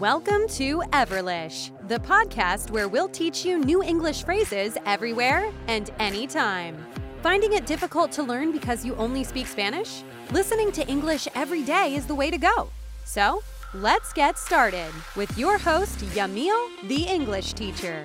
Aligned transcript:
Welcome 0.00 0.46
to 0.48 0.82
Everlish, 0.92 1.70
the 1.88 1.98
podcast 2.00 2.70
where 2.70 2.86
we'll 2.86 3.08
teach 3.08 3.46
you 3.46 3.58
new 3.58 3.82
English 3.82 4.24
phrases 4.24 4.76
everywhere 4.84 5.50
and 5.68 5.90
anytime. 5.98 6.76
Finding 7.22 7.54
it 7.54 7.64
difficult 7.64 8.12
to 8.12 8.22
learn 8.22 8.52
because 8.52 8.84
you 8.84 8.94
only 8.96 9.24
speak 9.24 9.46
Spanish? 9.46 10.02
Listening 10.32 10.70
to 10.72 10.86
English 10.86 11.28
every 11.34 11.62
day 11.62 11.94
is 11.94 12.04
the 12.04 12.14
way 12.14 12.30
to 12.30 12.36
go. 12.36 12.68
So, 13.06 13.42
let's 13.72 14.12
get 14.12 14.36
started 14.36 14.92
with 15.16 15.38
your 15.38 15.56
host, 15.56 16.00
Yamil, 16.00 16.88
the 16.88 17.04
English 17.04 17.54
teacher. 17.54 18.04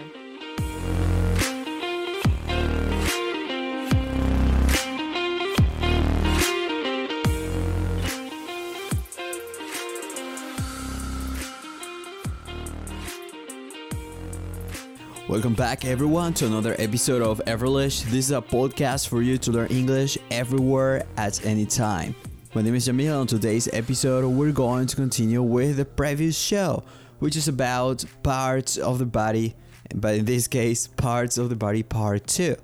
Welcome 15.32 15.54
back, 15.54 15.86
everyone, 15.86 16.34
to 16.34 16.46
another 16.46 16.76
episode 16.78 17.22
of 17.22 17.40
Everlish. 17.48 18.04
This 18.04 18.26
is 18.26 18.32
a 18.32 18.42
podcast 18.42 19.08
for 19.08 19.22
you 19.22 19.38
to 19.38 19.52
learn 19.52 19.68
English 19.68 20.18
everywhere 20.30 21.06
at 21.16 21.46
any 21.46 21.66
time. 21.66 22.14
My 22.54 22.62
name 22.62 22.76
is 22.76 22.86
Jamil. 22.86 23.22
On 23.22 23.26
today's 23.26 23.70
episode, 23.72 24.28
we're 24.28 24.52
going 24.52 24.88
to 24.88 24.96
continue 24.98 25.42
with 25.42 25.78
the 25.78 25.86
previous 25.86 26.38
show, 26.38 26.84
which 27.20 27.38
is 27.38 27.48
about 27.48 28.04
parts 28.24 28.76
of 28.76 29.00
the 29.00 29.06
body, 29.06 29.56
but 29.96 30.16
in 30.16 30.26
this 30.26 30.50
case, 30.50 30.88
parts 30.88 31.38
of 31.38 31.48
the 31.48 31.56
body 31.56 31.82
part 31.82 32.28
two. 32.28 32.58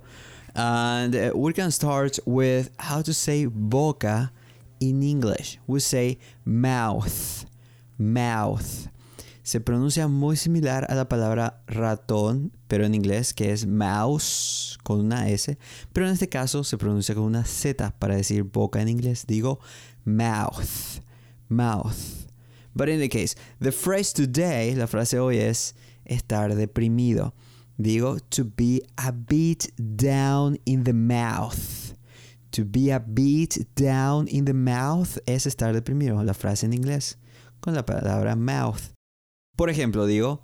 And 0.54 1.16
uh, 1.16 1.32
we're 1.34 1.54
gonna 1.54 1.72
start 1.72 2.20
with 2.26 2.70
how 2.80 3.02
to 3.02 3.14
say 3.14 3.46
boca 3.46 4.30
in 4.82 5.02
English. 5.04 5.58
We 5.68 5.80
say 5.80 6.18
mouth, 6.44 7.46
mouth. 7.98 8.90
Se 9.48 9.62
pronuncia 9.62 10.10
muy 10.10 10.36
similar 10.36 10.86
a 10.90 10.96
la 10.96 11.08
palabra 11.08 11.64
ratón, 11.68 12.52
pero 12.68 12.86
en 12.86 12.94
inglés, 12.94 13.34
que 13.34 13.54
es 13.54 13.66
mouse 13.66 14.78
con 14.84 15.00
una 15.00 15.30
S, 15.30 15.58
pero 15.94 16.06
en 16.06 16.12
este 16.12 16.28
caso 16.28 16.66
se 16.66 16.78
pronuncia 16.78 17.16
con 17.16 17.24
una 17.24 17.46
Z 17.46 17.96
para 17.98 18.18
decir 18.18 18.44
boca 18.44 18.82
en 18.82 18.90
inglés. 18.90 19.24
Digo 19.26 19.62
mouth, 20.04 21.00
mouth. 21.48 22.28
But 22.74 22.90
in 22.90 23.00
the 23.00 23.08
case, 23.08 23.38
the 23.62 23.72
phrase 23.72 24.12
today, 24.12 24.76
la 24.76 24.86
frase 24.86 25.18
hoy 25.18 25.38
es 25.38 25.76
estar 26.04 26.54
deprimido. 26.54 27.34
Digo 27.78 28.20
to 28.32 28.44
be 28.44 28.82
a 28.98 29.14
bit 29.14 29.72
down 29.78 30.60
in 30.66 30.84
the 30.84 30.92
mouth. 30.92 31.94
To 32.52 32.66
be 32.66 32.92
a 32.92 33.00
bit 33.00 33.66
down 33.76 34.28
in 34.28 34.44
the 34.44 34.54
mouth 34.54 35.20
es 35.26 35.46
estar 35.46 35.74
deprimido, 35.74 36.22
la 36.22 36.34
frase 36.34 36.66
en 36.66 36.74
inglés, 36.74 37.18
con 37.62 37.74
la 37.74 37.86
palabra 37.86 38.36
mouth. 38.36 38.97
Por 39.58 39.70
ejemplo, 39.70 40.06
digo, 40.08 40.40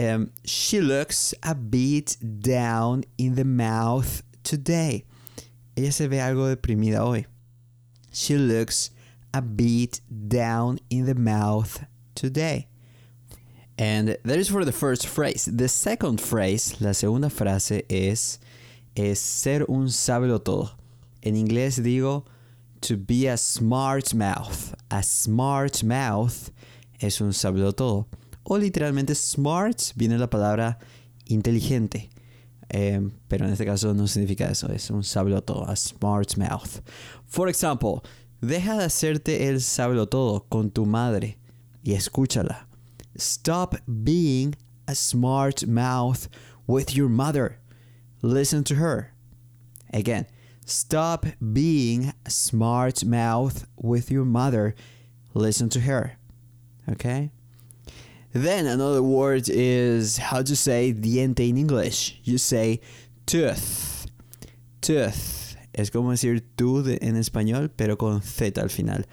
um, 0.00 0.32
she 0.44 0.80
looks 0.80 1.32
a 1.44 1.54
bit 1.54 2.16
down 2.40 3.04
in 3.16 3.36
the 3.36 3.44
mouth 3.44 4.22
today. 4.42 5.04
Ella 5.76 5.92
se 5.92 6.08
ve 6.08 6.16
algo 6.16 6.54
deprimida 6.54 6.98
hoy. 6.98 7.26
She 8.12 8.36
looks 8.36 8.90
a 9.32 9.40
bit 9.40 10.00
down 10.28 10.80
in 10.90 11.06
the 11.06 11.14
mouth 11.14 11.84
today. 12.16 12.66
And 13.78 14.16
that 14.24 14.38
is 14.38 14.48
for 14.48 14.64
the 14.64 14.72
first 14.72 15.06
phrase. 15.06 15.44
The 15.44 15.68
second 15.68 16.20
phrase, 16.20 16.80
la 16.80 16.92
segunda 16.92 17.28
frase 17.28 17.84
es, 17.88 18.40
es 18.96 19.20
ser 19.20 19.64
un 19.68 19.86
sábelo 19.86 20.42
todo. 20.42 20.72
En 21.22 21.36
inglés 21.36 21.78
digo 21.80 22.24
to 22.80 22.96
be 22.96 23.28
a 23.28 23.36
smart 23.36 24.14
mouth. 24.14 24.74
A 24.90 25.04
smart 25.04 25.84
mouth 25.84 26.50
es 27.00 27.20
un 27.20 27.30
sábelo 27.30 27.76
todo 27.76 28.06
o 28.50 28.56
literalmente 28.56 29.14
smart 29.14 29.92
viene 29.94 30.16
la 30.16 30.28
palabra 30.30 30.78
inteligente. 31.26 32.08
Eh, 32.70 33.00
pero 33.28 33.44
en 33.44 33.52
este 33.52 33.66
caso 33.66 33.92
no 33.92 34.06
significa 34.06 34.48
eso, 34.50 34.72
es 34.72 34.90
un 34.90 35.04
sablo 35.04 35.42
todo, 35.42 35.68
a 35.68 35.76
smart 35.76 36.36
mouth. 36.36 36.80
For 37.26 37.48
example, 37.48 38.02
deja 38.40 38.76
de 38.78 38.84
hacerte 38.84 39.48
el 39.48 39.60
sablo 39.60 40.06
todo 40.06 40.46
con 40.48 40.70
tu 40.70 40.86
madre 40.86 41.36
y 41.82 41.92
escúchala. 41.92 42.66
Stop 43.18 43.76
being 43.86 44.54
a 44.86 44.94
smart 44.94 45.66
mouth 45.66 46.28
with 46.66 46.94
your 46.94 47.10
mother. 47.10 47.58
Listen 48.22 48.64
to 48.64 48.76
her. 48.76 49.12
Again, 49.92 50.26
stop 50.64 51.26
being 51.52 52.14
a 52.24 52.30
smart 52.30 53.04
mouth 53.04 53.66
with 53.76 54.10
your 54.10 54.24
mother. 54.24 54.74
Listen 55.34 55.68
to 55.68 55.80
her. 55.80 56.16
Okay? 56.88 57.30
Then 58.40 58.66
another 58.66 59.02
word 59.02 59.48
is 59.48 60.16
how 60.16 60.42
to 60.42 60.54
say 60.54 60.92
diente 60.92 61.40
in 61.40 61.58
English. 61.58 62.20
You 62.22 62.38
say 62.38 62.80
tooth. 63.26 64.06
Tooth. 64.80 65.56
Es 65.74 65.90
como 65.90 66.12
decir 66.12 66.42
tooth 66.56 66.86
en 66.86 67.16
español, 67.16 67.68
pero 67.76 67.96
con 67.96 68.22
Z 68.22 68.60
al 68.60 68.68
final. 68.68 69.04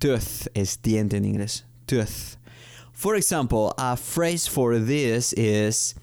Tooth 0.00 0.48
es 0.54 0.76
diente 0.82 1.14
en 1.14 1.24
inglés. 1.24 1.64
Tooth. 1.86 2.36
For 2.92 3.16
example, 3.16 3.72
a 3.78 3.96
phrase 3.96 4.46
for 4.46 4.78
this 4.78 5.32
is 5.32 5.94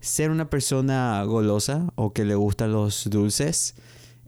ser 0.00 0.30
una 0.30 0.48
persona 0.48 1.24
golosa 1.26 1.90
o 1.96 2.12
que 2.12 2.24
le 2.24 2.36
gustan 2.36 2.70
los 2.70 3.08
dulces. 3.10 3.74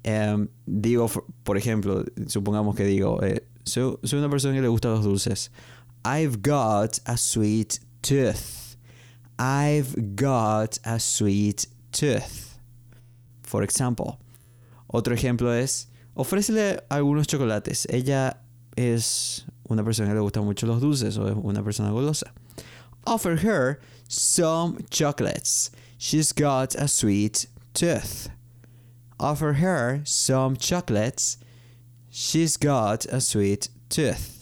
Um, 0.04 0.48
digo, 0.66 1.08
por 1.44 1.56
ejemplo, 1.56 2.04
supongamos 2.26 2.74
que 2.74 2.84
digo, 2.84 3.22
eh, 3.22 3.44
soy, 3.64 3.96
soy 4.02 4.18
una 4.18 4.28
persona 4.28 4.54
que 4.54 4.62
le 4.62 4.68
gustan 4.68 4.90
los 4.92 5.04
dulces. 5.04 5.52
I've 6.04 6.42
got 6.42 7.00
a 7.06 7.16
sweet 7.16 7.80
tooth. 8.02 8.76
I've 9.38 10.16
got 10.16 10.78
a 10.84 10.98
sweet 11.00 11.66
tooth. 11.92 12.58
For 13.42 13.62
example. 13.62 14.18
Otro 14.92 15.14
ejemplo 15.14 15.50
es, 15.52 15.88
ofrécele 16.14 16.80
algunos 16.90 17.26
chocolates. 17.26 17.86
Ella 17.90 18.38
es 18.76 19.44
una 19.68 19.82
persona 19.82 20.08
que 20.08 20.14
le 20.14 20.20
gustan 20.20 20.44
mucho 20.44 20.66
los 20.66 20.80
dulces 20.80 21.18
o 21.18 21.26
es 21.26 21.34
una 21.34 21.62
persona 21.62 21.90
golosa. 21.90 22.30
Offer 23.06 23.36
her 23.36 23.80
some 24.08 24.78
chocolates. 24.90 25.70
She's 25.98 26.32
got 26.32 26.74
a 26.74 26.88
sweet 26.88 27.46
tooth. 27.74 28.28
Offer 29.18 29.54
her 29.54 30.02
some 30.04 30.56
chocolates. 30.56 31.38
She's 32.10 32.56
got 32.56 33.06
a 33.06 33.20
sweet 33.20 33.68
tooth. 33.88 34.35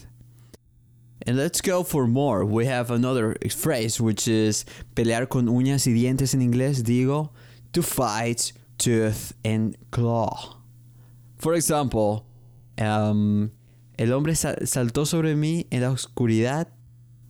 And 1.27 1.37
let's 1.37 1.61
go 1.61 1.83
for 1.83 2.07
more. 2.07 2.45
We 2.45 2.67
have 2.67 2.91
another 2.91 3.37
phrase 3.51 4.01
which 4.01 4.29
is 4.29 4.65
pelear 4.95 5.29
con 5.29 5.47
uñas 5.47 5.87
y 5.87 5.93
dientes 5.95 6.35
en 6.35 6.41
inglés. 6.41 6.83
Digo 6.83 7.31
to 7.73 7.83
fight 7.83 8.53
tooth 8.79 9.33
and 9.45 9.77
claw. 9.91 10.57
For 11.39 11.55
example, 11.55 12.27
um, 12.79 13.51
el 13.99 14.13
hombre 14.13 14.35
saltó 14.35 15.07
sobre 15.07 15.35
mí 15.35 15.67
en 15.71 15.83
la 15.83 15.91
oscuridad, 15.91 16.69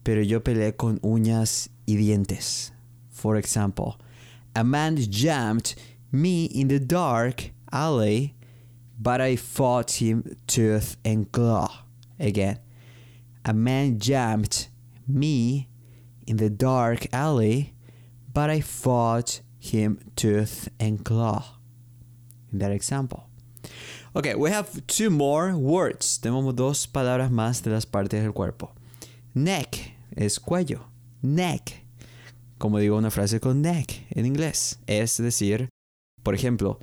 pero 0.02 0.22
yo 0.22 0.40
peleé 0.40 0.76
con 0.76 0.98
uñas 1.00 1.68
y 1.86 1.96
dientes. 1.96 2.72
For 3.10 3.36
example, 3.36 3.98
a 4.54 4.64
man 4.64 4.96
jumped 4.96 5.76
me 6.12 6.44
in 6.44 6.68
the 6.68 6.78
dark 6.78 7.50
alley, 7.72 8.34
but 9.00 9.20
I 9.20 9.36
fought 9.36 10.00
him 10.00 10.36
tooth 10.46 10.96
and 11.04 11.30
claw. 11.32 11.84
Again, 12.20 12.58
a 13.44 13.52
man 13.52 13.98
jumped 13.98 14.68
me 15.06 15.68
in 16.26 16.36
the 16.38 16.50
dark 16.50 17.06
alley, 17.12 17.74
but 18.32 18.50
I 18.50 18.60
fought 18.60 19.40
him 19.58 19.98
tooth 20.16 20.68
and 20.80 21.04
claw. 21.04 21.44
In 22.52 22.58
that 22.58 22.72
example. 22.72 23.28
Okay, 24.16 24.34
we 24.34 24.50
have 24.50 24.86
two 24.86 25.10
more 25.10 25.56
words. 25.56 26.18
Tenemos 26.18 26.54
dos 26.54 26.86
palabras 26.86 27.30
más 27.30 27.62
de 27.62 27.70
las 27.70 27.84
partes 27.84 28.22
del 28.22 28.32
cuerpo. 28.32 28.72
Neck 29.34 29.94
es 30.16 30.38
cuello. 30.38 30.84
Neck. 31.22 31.84
Como 32.58 32.78
digo 32.78 32.96
una 32.96 33.10
frase 33.10 33.40
con 33.40 33.60
neck 33.62 34.06
en 34.10 34.24
inglés. 34.26 34.78
Es 34.86 35.16
decir, 35.16 35.68
por 36.22 36.34
ejemplo, 36.34 36.78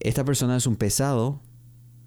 esta 0.00 0.24
persona 0.24 0.56
es 0.56 0.66
un 0.66 0.76
pesado. 0.76 1.40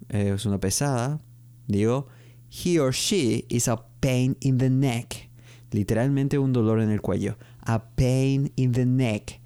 Eh, 0.08 0.32
es 0.36 0.46
una 0.46 0.60
pesada. 0.60 1.20
Digo, 1.66 2.06
he 2.50 2.78
or 2.78 2.92
she 2.92 3.46
is 3.48 3.68
a 3.68 3.78
pain 4.00 4.36
in 4.40 4.58
the 4.58 4.68
neck. 4.68 5.28
Literalmente 5.72 6.36
un 6.38 6.52
dolor 6.52 6.80
en 6.80 6.90
el 6.90 6.98
cuello. 6.98 7.36
A 7.64 7.78
pain 7.78 8.50
in 8.56 8.72
the 8.72 8.84
neck. 8.84 9.38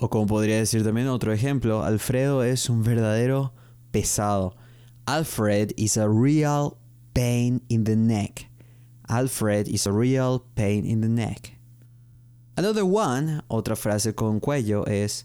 O 0.00 0.08
como 0.08 0.26
podría 0.26 0.58
decir 0.58 0.82
también 0.82 1.06
otro 1.06 1.32
ejemplo, 1.32 1.84
Alfredo 1.84 2.42
es 2.42 2.68
un 2.68 2.82
verdadero 2.82 3.52
pesado. 3.92 4.54
Alfred 5.06 5.72
is 5.76 5.96
a 5.96 6.08
real 6.08 6.76
pain 7.14 7.62
in 7.68 7.84
the 7.84 7.94
neck. 7.94 8.48
Alfred 9.08 9.68
is 9.68 9.86
a 9.86 9.92
real 9.92 10.44
pain 10.56 10.84
in 10.84 11.00
the 11.00 11.08
neck. 11.08 11.52
Another 12.56 12.84
one, 12.84 13.42
otra 13.48 13.76
frase 13.76 14.14
con 14.14 14.40
cuello 14.40 14.84
es 14.88 15.24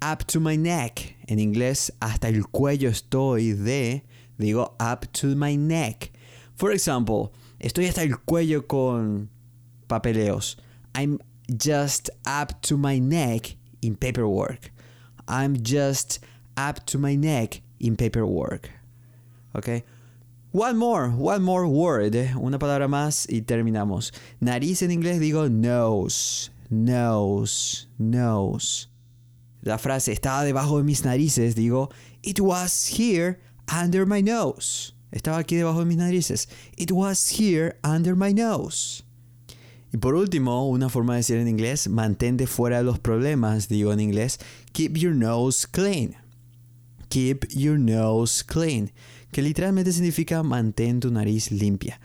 up 0.00 0.24
to 0.26 0.40
my 0.40 0.56
neck. 0.56 1.16
En 1.28 1.38
inglés, 1.38 1.90
hasta 2.00 2.28
el 2.28 2.44
cuello 2.44 2.88
estoy 2.88 3.52
de, 3.52 4.04
digo 4.38 4.72
up 4.80 5.10
to 5.12 5.34
my 5.34 5.56
neck. 5.56 6.12
For 6.54 6.70
example, 6.72 7.32
estoy 7.60 7.86
hasta 7.86 8.02
el 8.02 8.16
cuello 8.26 8.66
con, 8.66 9.28
papeleos. 9.88 10.56
I'm 10.94 11.20
just 11.56 12.10
up 12.26 12.60
to 12.62 12.76
my 12.76 12.98
neck 12.98 13.56
in 13.82 13.96
paperwork. 13.96 14.70
I'm 15.28 15.62
just 15.62 16.20
up 16.56 16.86
to 16.86 16.98
my 16.98 17.14
neck 17.14 17.60
in 17.78 17.96
paperwork. 17.96 18.70
Okay? 19.54 19.84
One 20.52 20.78
more, 20.78 21.10
one 21.10 21.42
more 21.42 21.68
word. 21.68 22.14
Una 22.14 22.58
palabra 22.58 22.88
más 22.88 23.26
y 23.28 23.42
terminamos. 23.42 24.12
Nariz 24.40 24.82
en 24.82 24.90
inglés 24.90 25.18
digo 25.20 25.50
nose, 25.50 26.50
nose, 26.70 27.86
nose. 27.98 28.88
La 29.62 29.78
frase 29.78 30.12
estaba 30.12 30.44
debajo 30.44 30.78
de 30.78 30.84
mis 30.84 31.02
narices 31.04 31.56
digo 31.56 31.90
it 32.22 32.38
was 32.40 32.86
here 32.86 33.40
under 33.68 34.06
my 34.06 34.22
nose. 34.22 34.92
Estaba 35.12 35.38
aquí 35.38 35.56
debajo 35.56 35.80
de 35.80 35.86
mis 35.86 35.96
narices. 35.96 36.48
It 36.76 36.90
was 36.90 37.38
here 37.38 37.78
under 37.82 38.14
my 38.14 38.32
nose. 38.32 39.02
Y 39.92 39.98
por 39.98 40.14
último, 40.14 40.68
una 40.68 40.88
forma 40.88 41.14
de 41.14 41.20
decir 41.20 41.38
en 41.38 41.48
inglés, 41.48 41.88
mantente 41.88 42.46
fuera 42.46 42.78
de 42.78 42.84
los 42.84 42.98
problemas, 42.98 43.68
digo 43.68 43.92
en 43.92 44.00
inglés, 44.00 44.38
keep 44.72 44.96
your 44.96 45.14
nose 45.14 45.66
clean. 45.66 46.16
Keep 47.08 47.46
your 47.50 47.78
nose 47.78 48.44
clean, 48.44 48.92
que 49.30 49.40
literalmente 49.40 49.92
significa 49.92 50.42
mantén 50.42 51.00
tu 51.00 51.10
nariz 51.10 51.50
limpia. 51.50 52.00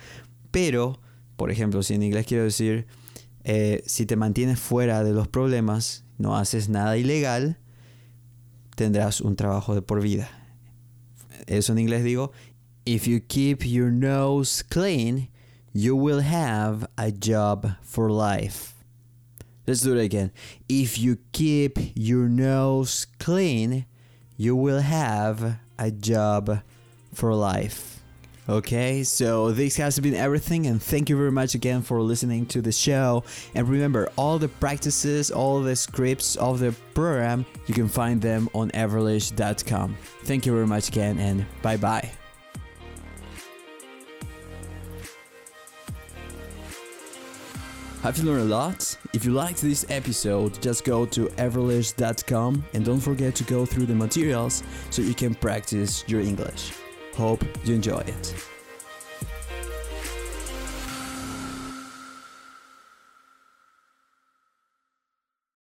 Pero, 0.52 1.02
por 1.38 1.52
ejemplo, 1.52 1.82
si 1.82 1.96
en 1.96 2.04
inglés 2.04 2.28
quiero 2.28 2.44
decir, 2.44 2.86
eh, 3.44 3.84
si 3.88 4.06
te 4.06 4.16
mantienes 4.16 4.60
fuera 4.60 5.04
de 5.04 5.12
los 5.12 5.28
problemas, 5.28 6.06
no 6.18 6.38
haces 6.38 6.70
nada 6.70 6.98
ilegal, 6.98 7.58
tendrás 8.76 9.22
un 9.22 9.36
trabajo 9.36 9.74
de 9.74 9.82
por 9.82 10.02
vida. 10.02 10.41
Eso 11.52 11.74
en 11.74 11.80
inglés 11.80 12.04
digo, 12.04 12.32
if 12.86 13.08
you 13.08 13.20
keep 13.20 13.66
your 13.66 13.92
nose 13.92 14.64
clean, 14.64 15.28
you 15.74 15.96
will 15.98 16.22
have 16.22 16.88
a 16.98 17.12
job 17.12 17.76
for 17.82 18.10
life. 18.10 18.74
Let's 19.68 19.82
do 19.82 19.98
it 19.98 20.02
again. 20.04 20.32
If 20.70 20.98
you 20.98 21.18
keep 21.34 21.78
your 21.94 22.30
nose 22.30 23.06
clean, 23.20 23.86
you 24.38 24.56
will 24.56 24.80
have 24.80 25.60
a 25.78 25.92
job 25.92 26.62
for 27.14 27.34
life. 27.36 28.01
Okay, 28.50 29.04
so 29.04 29.52
this 29.52 29.78
has 29.78 30.00
been 30.00 30.16
everything, 30.16 30.66
and 30.66 30.82
thank 30.82 31.10
you 31.10 31.16
very 31.18 31.32
much 31.32 31.54
again 31.54 31.84
for 31.84 32.02
listening 32.02 32.48
to 32.48 32.62
the 32.62 32.72
show. 32.72 33.24
And 33.54 33.70
remember, 33.70 34.10
all 34.18 34.40
the 34.40 34.48
practices, 34.48 35.30
all 35.30 35.62
the 35.62 35.76
scripts 35.76 36.36
of 36.38 36.60
the 36.60 36.74
program, 36.96 37.46
you 37.68 37.76
can 37.76 37.88
find 37.88 38.20
them 38.20 38.50
on 38.56 38.72
everlish.com. 38.72 39.96
Thank 40.24 40.46
you 40.48 40.54
very 40.54 40.66
much 40.66 40.90
again, 40.90 41.20
and 41.20 41.46
bye 41.62 41.78
bye. 41.78 42.12
Have 48.02 48.18
you 48.18 48.24
learned 48.24 48.42
a 48.42 48.46
lot? 48.46 48.98
If 49.14 49.24
you 49.24 49.32
liked 49.32 49.62
this 49.62 49.86
episode, 49.92 50.60
just 50.60 50.84
go 50.84 51.06
to 51.06 51.28
everlish.com 51.38 52.66
and 52.74 52.84
don't 52.84 53.00
forget 53.00 53.36
to 53.36 53.44
go 53.44 53.68
through 53.68 53.86
the 53.86 53.94
materials 53.94 54.64
so 54.90 55.04
you 55.04 55.14
can 55.14 55.36
practice 55.36 56.04
your 56.08 56.22
English. 56.22 56.72
Hope 57.22 57.46
you 57.64 57.76
enjoy 57.76 58.00
it. 58.00 58.34